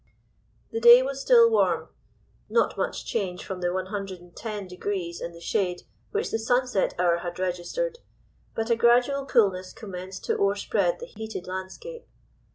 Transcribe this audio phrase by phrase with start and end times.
[0.73, 1.89] '"The day was still warm,
[2.49, 7.99] not much change from the 110° in the shade which the sunset hour had registered,
[8.55, 12.07] but a gradual coolness commenced to o'erspread the heated landscape.